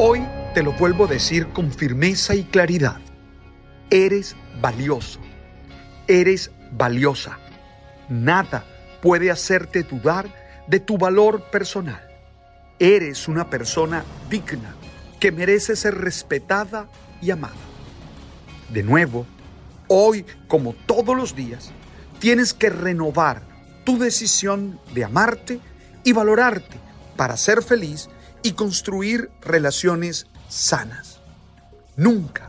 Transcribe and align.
Hoy 0.00 0.24
te 0.54 0.62
lo 0.62 0.74
vuelvo 0.74 1.06
a 1.06 1.08
decir 1.08 1.48
con 1.48 1.72
firmeza 1.72 2.36
y 2.36 2.44
claridad. 2.44 3.00
Eres 3.90 4.36
valioso. 4.60 5.18
Eres 6.06 6.52
valiosa. 6.70 7.40
Nada 8.08 8.64
puede 9.02 9.32
hacerte 9.32 9.82
dudar 9.82 10.32
de 10.68 10.78
tu 10.78 10.98
valor 10.98 11.50
personal. 11.50 12.00
Eres 12.78 13.26
una 13.26 13.50
persona 13.50 14.04
digna 14.30 14.76
que 15.18 15.32
merece 15.32 15.74
ser 15.74 15.96
respetada 15.96 16.86
y 17.20 17.32
amada. 17.32 17.56
De 18.68 18.84
nuevo, 18.84 19.26
hoy 19.88 20.24
como 20.46 20.74
todos 20.74 21.16
los 21.16 21.34
días, 21.34 21.72
tienes 22.20 22.54
que 22.54 22.70
renovar 22.70 23.42
tu 23.82 23.98
decisión 23.98 24.78
de 24.94 25.02
amarte 25.02 25.58
y 26.04 26.12
valorarte 26.12 26.76
para 27.16 27.36
ser 27.36 27.64
feliz 27.64 28.08
y 28.48 28.52
construir 28.52 29.30
relaciones 29.42 30.26
sanas. 30.48 31.20
Nunca 31.98 32.48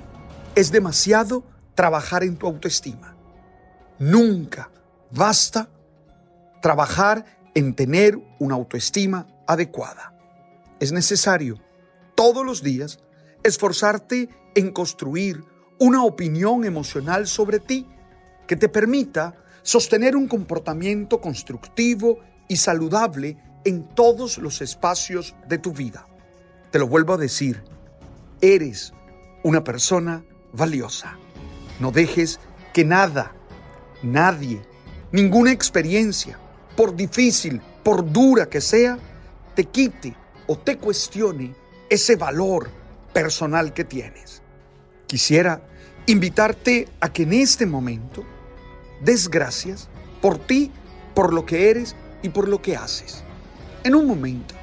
es 0.56 0.72
demasiado 0.72 1.44
trabajar 1.76 2.24
en 2.24 2.38
tu 2.38 2.48
autoestima. 2.48 3.18
Nunca 4.00 4.72
basta 5.12 5.68
trabajar 6.62 7.26
en 7.54 7.76
tener 7.76 8.18
una 8.40 8.56
autoestima 8.56 9.28
adecuada. 9.46 10.14
Es 10.80 10.94
necesario 10.94 11.60
todos 12.16 12.46
los 12.46 12.64
días 12.64 13.00
esforzarte 13.44 14.30
en 14.56 14.72
construir 14.72 15.44
una 15.80 16.06
opinión 16.06 16.64
emocional 16.64 17.28
sobre 17.28 17.60
ti 17.60 17.86
que 18.48 18.56
te 18.56 18.70
permita 18.70 19.36
sostener 19.64 20.16
un 20.16 20.30
comportamiento 20.30 21.20
constructivo 21.20 22.20
y 22.48 22.56
saludable 22.56 23.36
en 23.66 23.84
todos 23.84 24.38
los 24.38 24.62
espacios 24.62 25.36
de 25.48 25.58
tu 25.58 25.72
vida. 25.72 26.08
Te 26.72 26.80
lo 26.80 26.88
vuelvo 26.88 27.14
a 27.14 27.18
decir, 27.18 27.64
eres 28.42 28.94
una 29.44 29.64
persona 29.64 30.24
valiosa. 30.54 31.18
No 31.80 31.92
dejes 31.92 32.40
que 32.74 32.86
nada, 32.86 33.34
nadie, 34.04 34.62
ninguna 35.12 35.52
experiencia, 35.52 36.40
por 36.76 36.96
difícil, 36.96 37.62
por 37.84 38.12
dura 38.12 38.48
que 38.48 38.62
sea, 38.62 38.98
te 39.56 39.66
quite 39.66 40.16
o 40.48 40.58
te 40.58 40.78
cuestione 40.78 41.56
ese 41.90 42.16
valor 42.16 42.70
personal 43.14 43.74
que 43.74 43.84
tienes. 43.84 44.42
Quisiera 45.08 45.62
invitarte 46.06 46.88
a 47.00 47.12
que 47.12 47.24
en 47.24 47.34
este 47.34 47.66
momento 47.66 48.24
des 49.02 49.30
gracias 49.30 49.90
por 50.22 50.38
ti, 50.38 50.72
por 51.14 51.34
lo 51.34 51.46
que 51.46 51.70
eres 51.70 51.96
y 52.22 52.30
por 52.30 52.48
lo 52.48 52.62
que 52.62 52.76
haces. 52.76 53.24
En 53.84 53.96
un 53.96 54.08
momento, 54.08 54.56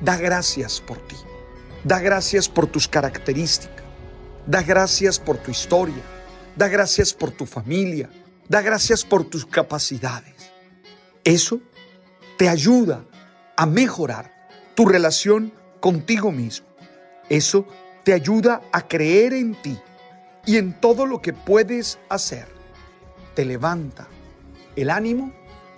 da 0.00 0.16
gracias 0.16 0.80
por 0.80 0.98
ti. 1.08 1.16
Da 1.82 1.98
gracias 1.98 2.48
por 2.48 2.66
tus 2.66 2.86
características. 2.86 3.84
Da 4.46 4.62
gracias 4.62 5.18
por 5.18 5.38
tu 5.38 5.50
historia. 5.50 6.02
Da 6.54 6.68
gracias 6.68 7.12
por 7.12 7.32
tu 7.32 7.46
familia. 7.46 8.08
Da 8.48 8.62
gracias 8.62 9.04
por 9.04 9.24
tus 9.24 9.44
capacidades. 9.44 10.52
Eso 11.24 11.60
te 12.36 12.48
ayuda 12.48 13.04
a 13.56 13.66
mejorar 13.66 14.32
tu 14.74 14.86
relación 14.86 15.52
contigo 15.80 16.30
mismo. 16.30 16.66
Eso 17.28 17.66
te 18.04 18.12
ayuda 18.12 18.62
a 18.72 18.86
creer 18.86 19.32
en 19.32 19.60
ti 19.60 19.78
y 20.46 20.58
en 20.58 20.80
todo 20.80 21.06
lo 21.06 21.20
que 21.20 21.32
puedes 21.32 21.98
hacer. 22.08 22.46
Te 23.34 23.44
levanta 23.44 24.06
el 24.76 24.90
ánimo 24.90 25.32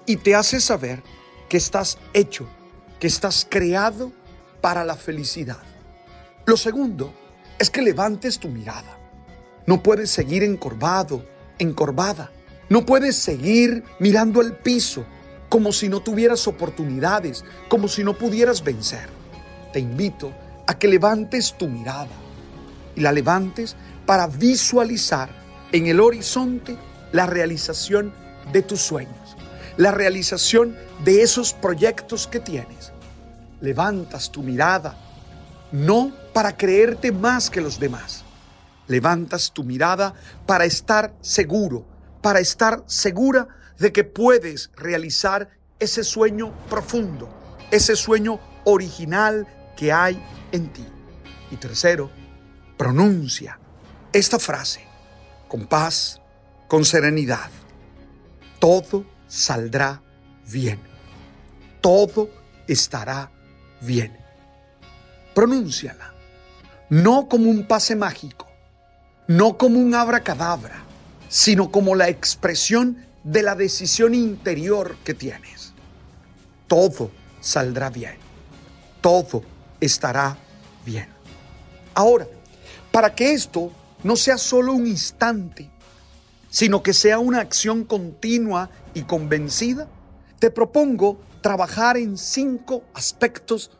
y 0.04 0.16
te 0.16 0.34
hace 0.34 0.60
saber 0.60 1.02
que 1.48 1.56
estás 1.56 1.98
hecho 2.12 2.46
que 3.02 3.08
estás 3.08 3.44
creado 3.50 4.12
para 4.60 4.84
la 4.84 4.94
felicidad. 4.94 5.58
Lo 6.46 6.56
segundo 6.56 7.12
es 7.58 7.68
que 7.68 7.82
levantes 7.82 8.38
tu 8.38 8.46
mirada. 8.46 8.96
No 9.66 9.82
puedes 9.82 10.08
seguir 10.08 10.44
encorvado, 10.44 11.26
encorvada. 11.58 12.30
No 12.68 12.86
puedes 12.86 13.16
seguir 13.16 13.82
mirando 13.98 14.40
al 14.40 14.56
piso 14.56 15.04
como 15.48 15.72
si 15.72 15.88
no 15.88 15.98
tuvieras 15.98 16.46
oportunidades, 16.46 17.44
como 17.68 17.88
si 17.88 18.04
no 18.04 18.16
pudieras 18.16 18.62
vencer. 18.62 19.08
Te 19.72 19.80
invito 19.80 20.32
a 20.68 20.78
que 20.78 20.86
levantes 20.86 21.58
tu 21.58 21.66
mirada 21.66 22.14
y 22.94 23.00
la 23.00 23.10
levantes 23.10 23.74
para 24.06 24.28
visualizar 24.28 25.28
en 25.72 25.88
el 25.88 25.98
horizonte 25.98 26.76
la 27.10 27.26
realización 27.26 28.14
de 28.52 28.62
tus 28.62 28.80
sueños, 28.80 29.36
la 29.76 29.90
realización 29.90 30.76
de 31.04 31.22
esos 31.22 31.52
proyectos 31.52 32.28
que 32.28 32.38
tienes 32.38 32.91
levantas 33.62 34.30
tu 34.30 34.42
mirada, 34.42 34.98
no 35.70 36.12
para 36.34 36.56
creerte 36.56 37.12
más 37.12 37.48
que 37.48 37.62
los 37.62 37.80
demás. 37.80 38.24
Levantas 38.88 39.52
tu 39.52 39.64
mirada 39.64 40.12
para 40.44 40.66
estar 40.66 41.14
seguro, 41.22 41.86
para 42.20 42.40
estar 42.40 42.82
segura 42.86 43.48
de 43.78 43.92
que 43.92 44.04
puedes 44.04 44.70
realizar 44.76 45.48
ese 45.78 46.04
sueño 46.04 46.52
profundo, 46.68 47.28
ese 47.70 47.96
sueño 47.96 48.38
original 48.64 49.46
que 49.76 49.92
hay 49.92 50.22
en 50.50 50.72
ti. 50.72 50.84
Y 51.50 51.56
tercero, 51.56 52.10
pronuncia 52.76 53.58
esta 54.12 54.38
frase 54.38 54.84
con 55.48 55.66
paz, 55.66 56.20
con 56.68 56.84
serenidad. 56.84 57.50
Todo 58.58 59.06
saldrá 59.26 60.02
bien. 60.50 60.80
Todo 61.80 62.30
estará 62.66 63.31
bien. 63.82 64.16
Pronúnciala, 65.34 66.12
no 66.88 67.28
como 67.28 67.50
un 67.50 67.66
pase 67.66 67.96
mágico, 67.96 68.48
no 69.26 69.56
como 69.56 69.78
un 69.78 69.94
abracadabra, 69.94 70.82
sino 71.28 71.70
como 71.70 71.94
la 71.94 72.08
expresión 72.08 73.06
de 73.24 73.42
la 73.42 73.54
decisión 73.54 74.14
interior 74.14 74.96
que 75.04 75.14
tienes. 75.14 75.72
Todo 76.68 77.10
saldrá 77.40 77.90
bien, 77.90 78.16
todo 79.00 79.42
estará 79.80 80.36
bien. 80.84 81.08
Ahora, 81.94 82.26
para 82.90 83.14
que 83.14 83.32
esto 83.32 83.72
no 84.02 84.16
sea 84.16 84.38
solo 84.38 84.72
un 84.72 84.86
instante, 84.86 85.70
sino 86.50 86.82
que 86.82 86.92
sea 86.92 87.18
una 87.18 87.40
acción 87.40 87.84
continua 87.84 88.68
y 88.92 89.02
convencida, 89.02 89.88
te 90.38 90.50
propongo 90.50 91.18
trabajar 91.42 91.96
en 91.98 92.16
cinco 92.16 92.84
aspectos 92.94 93.70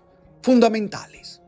fundamentales 0.42 1.40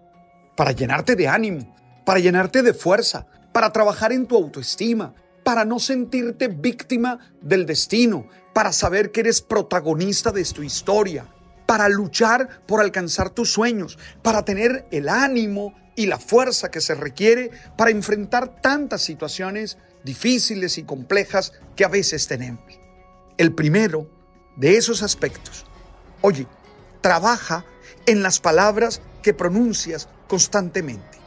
para 0.56 0.72
llenarte 0.72 1.16
de 1.16 1.28
ánimo, 1.28 1.76
para 2.06 2.20
llenarte 2.20 2.62
de 2.62 2.72
fuerza, 2.72 3.26
para 3.52 3.72
trabajar 3.72 4.12
en 4.12 4.26
tu 4.26 4.36
autoestima, 4.36 5.14
para 5.42 5.64
no 5.64 5.78
sentirte 5.78 6.48
víctima 6.48 7.18
del 7.42 7.66
destino, 7.66 8.28
para 8.54 8.72
saber 8.72 9.10
que 9.10 9.20
eres 9.20 9.42
protagonista 9.42 10.30
de 10.30 10.44
tu 10.44 10.62
historia, 10.62 11.26
para 11.66 11.88
luchar 11.88 12.62
por 12.66 12.80
alcanzar 12.80 13.30
tus 13.30 13.52
sueños, 13.52 13.98
para 14.22 14.44
tener 14.44 14.86
el 14.90 15.08
ánimo 15.08 15.74
y 15.96 16.06
la 16.06 16.18
fuerza 16.18 16.70
que 16.70 16.80
se 16.80 16.94
requiere 16.94 17.50
para 17.76 17.90
enfrentar 17.90 18.60
tantas 18.60 19.02
situaciones 19.02 19.78
difíciles 20.04 20.78
y 20.78 20.84
complejas 20.84 21.52
que 21.76 21.84
a 21.84 21.88
veces 21.88 22.26
tenemos. 22.26 22.64
El 23.36 23.54
primero 23.54 24.08
de 24.56 24.76
esos 24.76 25.02
aspectos 25.02 25.66
Oye, 26.26 26.46
trabaja 27.02 27.66
en 28.06 28.22
las 28.22 28.40
palabras 28.40 29.02
que 29.22 29.34
pronuncias 29.34 30.08
constantemente. 30.26 31.18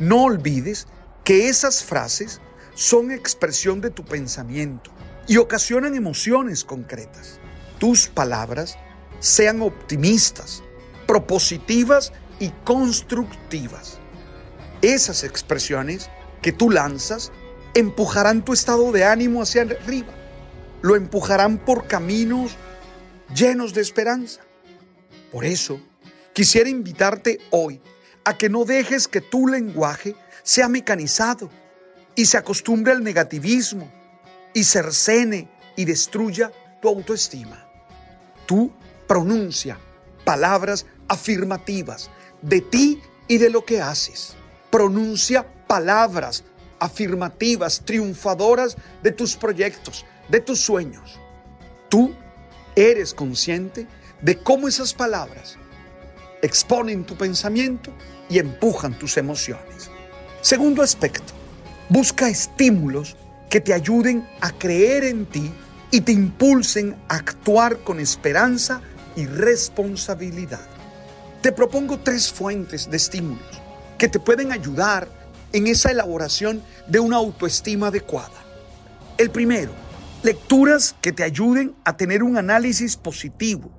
No 0.00 0.24
olvides 0.24 0.88
que 1.22 1.48
esas 1.48 1.84
frases 1.84 2.40
son 2.74 3.12
expresión 3.12 3.80
de 3.80 3.90
tu 3.90 4.04
pensamiento 4.04 4.90
y 5.28 5.36
ocasionan 5.36 5.94
emociones 5.94 6.64
concretas. 6.64 7.38
Tus 7.78 8.08
palabras 8.08 8.76
sean 9.20 9.62
optimistas, 9.62 10.64
propositivas 11.06 12.12
y 12.40 12.48
constructivas. 12.64 14.00
Esas 14.82 15.22
expresiones 15.22 16.10
que 16.42 16.50
tú 16.50 16.68
lanzas 16.68 17.30
empujarán 17.74 18.44
tu 18.44 18.54
estado 18.54 18.90
de 18.90 19.04
ánimo 19.04 19.40
hacia 19.40 19.62
arriba, 19.62 20.12
lo 20.82 20.96
empujarán 20.96 21.58
por 21.58 21.86
caminos 21.86 22.56
llenos 23.34 23.74
de 23.74 23.80
esperanza. 23.80 24.40
Por 25.32 25.44
eso, 25.44 25.80
quisiera 26.32 26.68
invitarte 26.68 27.38
hoy 27.50 27.80
a 28.24 28.36
que 28.36 28.48
no 28.48 28.64
dejes 28.64 29.08
que 29.08 29.20
tu 29.20 29.46
lenguaje 29.46 30.14
sea 30.42 30.68
mecanizado 30.68 31.50
y 32.14 32.26
se 32.26 32.36
acostumbre 32.36 32.92
al 32.92 33.02
negativismo 33.02 33.90
y 34.52 34.64
cercene 34.64 35.48
y 35.76 35.84
destruya 35.84 36.52
tu 36.80 36.88
autoestima. 36.88 37.66
Tú 38.46 38.72
pronuncia 39.06 39.78
palabras 40.24 40.86
afirmativas 41.08 42.10
de 42.42 42.60
ti 42.60 43.00
y 43.28 43.38
de 43.38 43.50
lo 43.50 43.64
que 43.64 43.80
haces. 43.80 44.34
Pronuncia 44.70 45.46
palabras 45.66 46.44
afirmativas, 46.78 47.82
triunfadoras 47.84 48.76
de 49.02 49.12
tus 49.12 49.36
proyectos, 49.36 50.04
de 50.28 50.40
tus 50.40 50.60
sueños. 50.60 51.20
Eres 52.76 53.14
consciente 53.14 53.86
de 54.20 54.38
cómo 54.38 54.68
esas 54.68 54.94
palabras 54.94 55.56
exponen 56.42 57.04
tu 57.04 57.16
pensamiento 57.16 57.92
y 58.28 58.38
empujan 58.38 58.98
tus 58.98 59.16
emociones. 59.16 59.90
Segundo 60.40 60.82
aspecto, 60.82 61.32
busca 61.88 62.28
estímulos 62.28 63.16
que 63.50 63.60
te 63.60 63.74
ayuden 63.74 64.26
a 64.40 64.52
creer 64.52 65.04
en 65.04 65.26
ti 65.26 65.52
y 65.90 66.00
te 66.02 66.12
impulsen 66.12 66.96
a 67.08 67.16
actuar 67.16 67.78
con 67.78 67.98
esperanza 67.98 68.80
y 69.16 69.26
responsabilidad. 69.26 70.66
Te 71.42 71.52
propongo 71.52 71.98
tres 71.98 72.30
fuentes 72.30 72.88
de 72.88 72.96
estímulos 72.96 73.60
que 73.98 74.08
te 74.08 74.20
pueden 74.20 74.52
ayudar 74.52 75.08
en 75.52 75.66
esa 75.66 75.90
elaboración 75.90 76.62
de 76.86 77.00
una 77.00 77.16
autoestima 77.16 77.88
adecuada. 77.88 78.44
El 79.18 79.30
primero, 79.30 79.72
lecturas 80.22 80.94
que 81.00 81.12
te 81.12 81.24
ayuden 81.24 81.74
a 81.84 81.96
tener 81.96 82.22
un 82.22 82.36
análisis 82.36 82.96
positivo. 82.96 83.70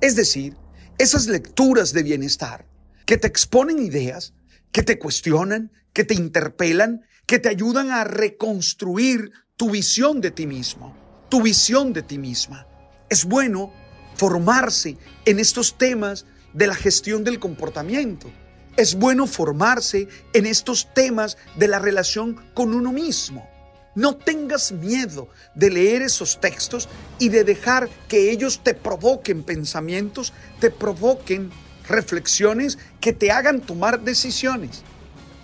Es 0.00 0.14
decir, 0.14 0.56
esas 0.98 1.26
lecturas 1.26 1.92
de 1.92 2.02
bienestar 2.02 2.66
que 3.06 3.18
te 3.18 3.26
exponen 3.26 3.80
ideas, 3.80 4.34
que 4.70 4.82
te 4.82 4.98
cuestionan, 4.98 5.72
que 5.92 6.04
te 6.04 6.14
interpelan, 6.14 7.02
que 7.26 7.38
te 7.38 7.48
ayudan 7.48 7.90
a 7.90 8.04
reconstruir 8.04 9.32
tu 9.56 9.70
visión 9.70 10.20
de 10.20 10.30
ti 10.30 10.46
mismo, 10.46 10.96
tu 11.28 11.42
visión 11.42 11.92
de 11.92 12.02
ti 12.02 12.18
misma. 12.18 12.66
Es 13.08 13.24
bueno 13.24 13.72
formarse 14.16 14.96
en 15.24 15.38
estos 15.38 15.76
temas 15.76 16.26
de 16.52 16.66
la 16.66 16.74
gestión 16.74 17.24
del 17.24 17.40
comportamiento. 17.40 18.30
Es 18.76 18.94
bueno 18.94 19.26
formarse 19.26 20.08
en 20.32 20.46
estos 20.46 20.92
temas 20.94 21.36
de 21.56 21.68
la 21.68 21.78
relación 21.78 22.40
con 22.54 22.74
uno 22.74 22.92
mismo. 22.92 23.48
No 23.94 24.16
tengas 24.16 24.72
miedo 24.72 25.28
de 25.54 25.70
leer 25.70 26.02
esos 26.02 26.40
textos 26.40 26.88
y 27.18 27.28
de 27.28 27.44
dejar 27.44 27.88
que 28.08 28.30
ellos 28.30 28.60
te 28.62 28.74
provoquen 28.74 29.44
pensamientos, 29.44 30.32
te 30.60 30.70
provoquen 30.70 31.50
reflexiones 31.88 32.78
que 33.00 33.12
te 33.12 33.30
hagan 33.30 33.60
tomar 33.60 34.00
decisiones. 34.00 34.82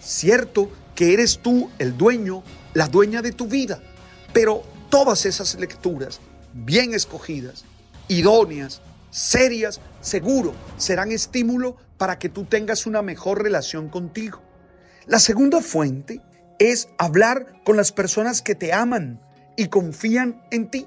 Cierto 0.01 0.71
que 0.95 1.13
eres 1.13 1.39
tú 1.39 1.71
el 1.79 1.97
dueño, 1.97 2.43
la 2.75 2.89
dueña 2.89 3.23
de 3.23 3.33
tu 3.33 3.47
vida, 3.47 3.81
pero 4.33 4.65
todas 4.89 5.27
esas 5.27 5.55
lecturas 5.55 6.21
bien 6.53 6.95
escogidas, 6.95 7.65
idóneas, 8.09 8.81
serias, 9.11 9.81
seguro, 10.01 10.55
serán 10.77 11.13
estímulo 11.13 11.77
para 11.99 12.19
que 12.19 12.29
tú 12.29 12.45
tengas 12.45 12.87
una 12.87 13.03
mejor 13.03 13.43
relación 13.43 13.89
contigo. 13.89 14.43
La 15.07 15.21
segunda 15.21 15.61
fuente 15.61 16.21
es 16.61 16.91
hablar 16.99 17.61
con 17.65 17.77
las 17.77 17.91
personas 17.91 18.43
que 18.43 18.55
te 18.55 18.73
aman 18.73 19.21
y 19.57 19.69
confían 19.69 20.45
en 20.53 20.71
ti. 20.71 20.87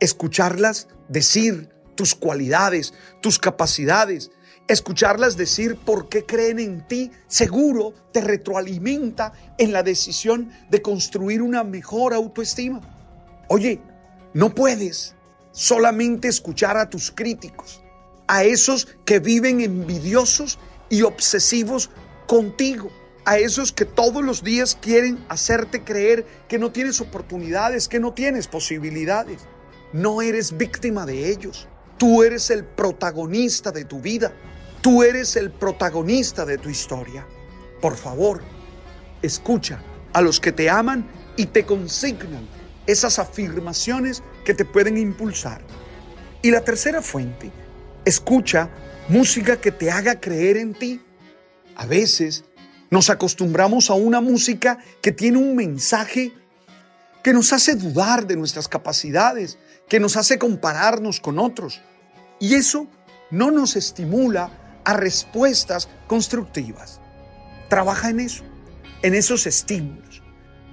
Escucharlas 0.00 0.88
decir 1.08 1.70
tus 1.94 2.14
cualidades, 2.14 2.92
tus 3.22 3.38
capacidades, 3.38 4.30
escucharlas 4.66 5.36
decir 5.36 5.76
por 5.76 6.08
qué 6.08 6.26
creen 6.26 6.58
en 6.58 6.86
ti, 6.86 7.10
seguro 7.28 7.94
te 8.12 8.20
retroalimenta 8.20 9.32
en 9.56 9.72
la 9.72 9.82
decisión 9.82 10.50
de 10.68 10.82
construir 10.82 11.42
una 11.42 11.64
mejor 11.64 12.12
autoestima. 12.12 12.80
Oye, 13.48 13.80
no 14.34 14.54
puedes 14.54 15.14
solamente 15.52 16.28
escuchar 16.28 16.76
a 16.76 16.90
tus 16.90 17.10
críticos, 17.10 17.82
a 18.26 18.44
esos 18.44 18.88
que 19.04 19.20
viven 19.20 19.60
envidiosos 19.60 20.58
y 20.90 21.02
obsesivos 21.02 21.90
contigo, 22.26 22.90
a 23.28 23.36
esos 23.36 23.72
que 23.72 23.84
todos 23.84 24.24
los 24.24 24.42
días 24.42 24.74
quieren 24.80 25.22
hacerte 25.28 25.84
creer 25.84 26.24
que 26.48 26.58
no 26.58 26.72
tienes 26.72 27.02
oportunidades, 27.02 27.86
que 27.86 28.00
no 28.00 28.14
tienes 28.14 28.46
posibilidades. 28.46 29.42
No 29.92 30.22
eres 30.22 30.56
víctima 30.56 31.04
de 31.04 31.28
ellos. 31.30 31.68
Tú 31.98 32.22
eres 32.22 32.48
el 32.48 32.64
protagonista 32.64 33.70
de 33.70 33.84
tu 33.84 34.00
vida. 34.00 34.32
Tú 34.80 35.02
eres 35.02 35.36
el 35.36 35.50
protagonista 35.50 36.46
de 36.46 36.56
tu 36.56 36.70
historia. 36.70 37.26
Por 37.82 37.98
favor, 37.98 38.40
escucha 39.20 39.82
a 40.14 40.22
los 40.22 40.40
que 40.40 40.52
te 40.52 40.70
aman 40.70 41.06
y 41.36 41.44
te 41.44 41.66
consignan 41.66 42.48
esas 42.86 43.18
afirmaciones 43.18 44.22
que 44.46 44.54
te 44.54 44.64
pueden 44.64 44.96
impulsar. 44.96 45.60
Y 46.40 46.50
la 46.50 46.62
tercera 46.62 47.02
fuente, 47.02 47.52
escucha 48.06 48.70
música 49.10 49.60
que 49.60 49.70
te 49.70 49.90
haga 49.90 50.18
creer 50.18 50.56
en 50.56 50.72
ti. 50.72 51.02
A 51.76 51.84
veces 51.84 52.46
nos 52.90 53.10
acostumbramos 53.10 53.90
a 53.90 53.94
una 53.94 54.20
música 54.20 54.78
que 55.02 55.12
tiene 55.12 55.38
un 55.38 55.54
mensaje 55.54 56.32
que 57.22 57.32
nos 57.32 57.52
hace 57.52 57.74
dudar 57.74 58.26
de 58.26 58.36
nuestras 58.36 58.68
capacidades, 58.68 59.58
que 59.88 60.00
nos 60.00 60.16
hace 60.16 60.38
compararnos 60.38 61.20
con 61.20 61.38
otros. 61.38 61.80
Y 62.40 62.54
eso 62.54 62.86
no 63.30 63.50
nos 63.50 63.76
estimula 63.76 64.80
a 64.84 64.94
respuestas 64.94 65.88
constructivas. 66.06 67.00
Trabaja 67.68 68.08
en 68.10 68.20
eso, 68.20 68.44
en 69.02 69.14
esos 69.14 69.46
estímulos. 69.46 70.22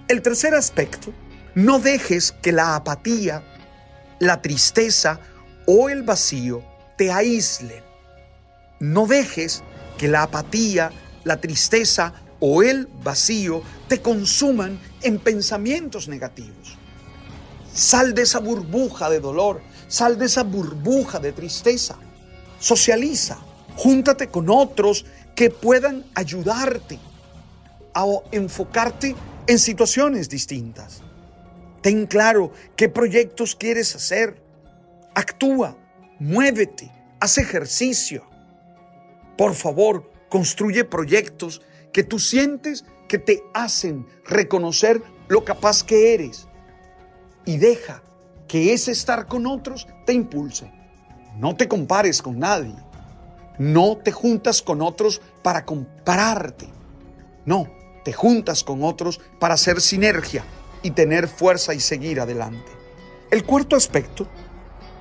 El 0.07 0.21
tercer 0.21 0.53
aspecto 0.53 1.13
no 1.55 1.79
dejes 1.79 2.31
que 2.31 2.51
la 2.51 2.75
apatía, 2.75 3.43
la 4.19 4.41
tristeza 4.41 5.19
o 5.65 5.89
el 5.89 6.03
vacío 6.03 6.63
te 6.97 7.11
aíslen. 7.11 7.83
No 8.79 9.07
dejes 9.07 9.63
que 9.97 10.07
la 10.07 10.23
apatía, 10.23 10.91
la 11.25 11.41
tristeza 11.41 12.13
o 12.39 12.63
el 12.63 12.87
vacío 13.03 13.61
te 13.89 14.01
consuman 14.01 14.79
en 15.01 15.19
pensamientos 15.19 16.07
negativos. 16.07 16.77
Sal 17.73 18.13
de 18.13 18.21
esa 18.21 18.39
burbuja 18.39 19.09
de 19.09 19.19
dolor, 19.19 19.61
sal 19.89 20.17
de 20.17 20.27
esa 20.27 20.43
burbuja 20.43 21.19
de 21.19 21.33
tristeza. 21.33 21.97
Socializa, 22.59 23.37
júntate 23.75 24.27
con 24.27 24.49
otros 24.49 25.05
que 25.35 25.49
puedan 25.49 26.05
ayudarte 26.15 26.99
a 27.93 28.05
enfocarte 28.31 29.15
en 29.47 29.59
situaciones 29.59 30.29
distintas. 30.29 31.01
Ten 31.81 32.07
claro 32.07 32.51
qué 32.75 32.89
proyectos 32.89 33.55
quieres 33.55 33.95
hacer. 33.95 34.41
Actúa, 35.13 35.77
muévete, 36.19 36.91
haz 37.19 37.37
ejercicio. 37.37 38.25
Por 39.37 39.53
favor, 39.53 40.11
construye 40.35 40.83
proyectos 40.83 41.61
que 41.93 42.03
tú 42.03 42.19
sientes 42.19 42.83
que 43.07 43.17
te 43.17 43.41
hacen 43.53 44.05
reconocer 44.25 45.01
lo 45.29 45.45
capaz 45.45 45.81
que 45.81 46.13
eres. 46.13 46.49
Y 47.45 47.55
deja 47.55 48.03
que 48.45 48.73
ese 48.73 48.91
estar 48.91 49.27
con 49.27 49.47
otros 49.47 49.87
te 50.05 50.11
impulse. 50.11 50.69
No 51.37 51.55
te 51.55 51.69
compares 51.69 52.21
con 52.21 52.37
nadie. 52.37 52.75
No 53.59 53.95
te 53.95 54.11
juntas 54.11 54.61
con 54.61 54.81
otros 54.81 55.21
para 55.41 55.63
compararte. 55.63 56.67
No, 57.45 57.69
te 58.03 58.11
juntas 58.11 58.61
con 58.65 58.83
otros 58.83 59.21
para 59.39 59.53
hacer 59.53 59.79
sinergia 59.79 60.43
y 60.83 60.91
tener 60.91 61.29
fuerza 61.29 61.73
y 61.73 61.79
seguir 61.79 62.19
adelante. 62.19 62.73
El 63.31 63.45
cuarto 63.45 63.77
aspecto, 63.77 64.27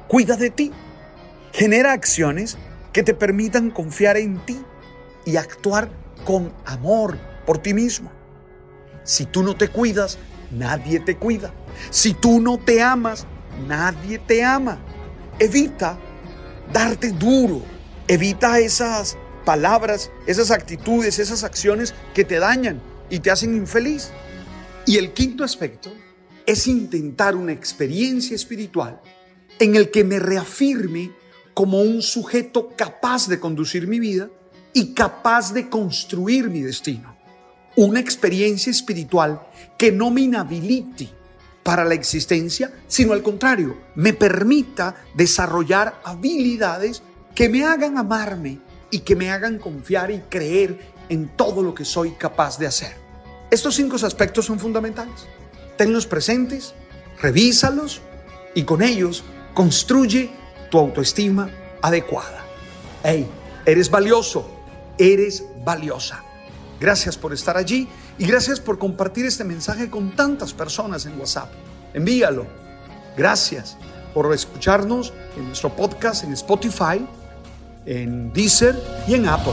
cuida 0.07 0.37
de 0.37 0.51
ti. 0.51 0.71
Genera 1.53 1.93
acciones 1.93 2.57
que 2.93 3.03
te 3.03 3.15
permitan 3.15 3.73
confiar 3.73 4.17
en 4.17 4.39
ti 4.47 4.65
y 5.25 5.37
actuar 5.37 5.91
con 6.25 6.53
amor 6.65 7.19
por 7.47 7.59
ti 7.59 7.75
mismo. 7.75 8.11
Si 9.05 9.27
tú 9.27 9.43
no 9.43 9.57
te 9.57 9.69
cuidas, 9.69 10.19
nadie 10.51 11.01
te 11.01 11.17
cuida. 11.17 11.53
Si 11.91 12.15
tú 12.15 12.41
no 12.41 12.59
te 12.59 12.83
amas, 12.83 13.27
nadie 13.67 14.19
te 14.19 14.43
ama. 14.43 14.79
Evita 15.39 15.99
darte 16.73 17.13
duro. 17.13 17.63
Evita 18.09 18.59
esas 18.59 19.17
palabras, 19.45 20.11
esas 20.27 20.51
actitudes, 20.51 21.19
esas 21.19 21.45
acciones 21.45 21.95
que 22.15 22.25
te 22.25 22.39
dañan 22.39 22.81
y 23.11 23.21
te 23.21 23.31
hacen 23.31 23.55
infeliz. 23.55 24.11
Y 24.87 24.97
el 24.97 25.13
quinto 25.13 25.45
aspecto 25.45 25.93
es 26.47 26.67
intentar 26.67 27.37
una 27.37 27.53
experiencia 27.53 28.35
espiritual 28.35 29.01
en 29.59 29.77
el 29.77 29.91
que 29.91 30.05
me 30.05 30.19
reafirme 30.19 31.13
como 31.55 31.81
un 31.81 32.03
sujeto 32.03 32.73
capaz 32.77 33.29
de 33.29 33.39
conducir 33.39 33.87
mi 33.87 34.01
vida 34.01 34.29
y 34.75 34.93
capaz 34.93 35.55
de 35.55 35.71
construir 35.71 36.51
mi 36.51 36.61
destino. 36.61 37.15
Una 37.77 38.01
experiencia 38.01 38.71
espiritual 38.71 39.41
que 39.79 39.91
no 39.91 40.11
me 40.11 40.23
inhabilite 40.23 41.09
para 41.63 41.85
la 41.85 41.95
existencia, 41.95 42.71
sino 42.87 43.15
al 43.15 43.23
contrario, 43.23 43.79
me 43.95 44.13
permita 44.13 44.97
desarrollar 45.15 46.01
habilidades 46.05 47.03
que 47.35 47.49
me 47.49 47.65
hagan 47.65 47.97
amarme 47.97 48.59
y 48.91 49.01
que 49.01 49.17
me 49.17 49.31
hagan 49.31 49.59
confiar 49.59 50.11
y 50.11 50.21
creer 50.29 50.79
en 51.09 51.29
todo 51.37 51.63
lo 51.63 51.75
que 51.75 51.85
soy 51.85 52.13
capaz 52.13 52.59
de 52.59 52.67
hacer. 52.67 52.95
Estos 53.51 53.77
cinco 53.77 53.97
aspectos 53.97 54.47
son 54.47 54.59
fundamentales. 54.59 55.27
Tenlos 55.77 56.07
presentes, 56.07 56.75
revísalos 57.21 58.03
y 58.55 58.65
con 58.65 58.83
ellos 58.83 59.25
construye 59.55 60.31
tu 60.71 60.79
autoestima 60.79 61.51
adecuada. 61.81 62.45
Hey, 63.03 63.27
eres 63.65 63.91
valioso, 63.91 64.54
eres 64.99 65.45
valiosa. 65.65 66.23
Gracias 66.81 67.17
por 67.17 67.33
estar 67.33 67.57
allí 67.57 67.89
y 68.19 68.27
gracias 68.27 68.61
por 68.61 68.79
compartir 68.79 69.27
este 69.27 69.45
mensaje 69.45 69.89
con 69.89 70.15
tantas 70.15 70.53
personas 70.53 71.07
en 71.07 71.19
WhatsApp. 71.19 71.51
Envíalo. 71.95 72.47
Gracias 73.17 73.77
por 74.13 74.33
escucharnos 74.33 75.13
en 75.37 75.47
nuestro 75.47 75.75
podcast 75.75 76.25
en 76.25 76.33
Spotify, 76.33 77.07
en 77.87 78.33
Deezer 78.33 78.81
y 79.07 79.15
en 79.15 79.29
Apple. 79.29 79.53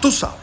Tú 0.00 0.10
sabes. 0.10 0.39